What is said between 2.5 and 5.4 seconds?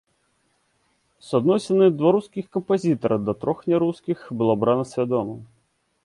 кампазітара да трох нярускіх было абрана свядома.